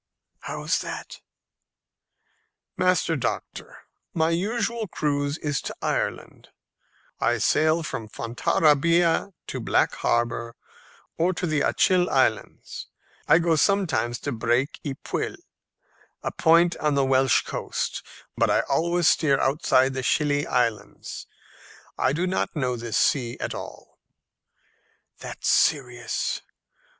"How 0.39 0.63
is 0.63 0.79
that?" 0.79 1.21
"Master 2.75 3.15
Doctor, 3.15 3.81
my 4.15 4.31
usual 4.31 4.87
cruise 4.87 5.37
is 5.37 5.61
to 5.61 5.75
Ireland. 5.79 6.49
I 7.19 7.37
sail 7.37 7.83
from 7.83 8.07
Fontarabia 8.09 9.31
to 9.45 9.59
Black 9.59 9.93
Harbour 9.93 10.55
or 11.19 11.33
to 11.33 11.45
the 11.45 11.61
Achill 11.61 12.09
Islands. 12.09 12.87
I 13.27 13.37
go 13.37 13.55
sometimes 13.55 14.17
to 14.21 14.31
Braich 14.31 14.79
y 14.83 14.95
Pwll, 15.03 15.35
a 16.23 16.31
point 16.31 16.75
on 16.77 16.95
the 16.95 17.05
Welsh 17.05 17.43
coast. 17.43 18.03
But 18.35 18.49
I 18.49 18.61
always 18.61 19.07
steer 19.07 19.39
outside 19.39 19.93
the 19.93 20.01
Scilly 20.01 20.47
Islands. 20.47 21.27
I 21.99 22.11
do 22.11 22.25
not 22.25 22.55
know 22.55 22.75
this 22.75 22.97
sea 22.97 23.37
at 23.39 23.53
all." 23.53 23.99
"That's 25.19 25.47
serious. 25.47 26.41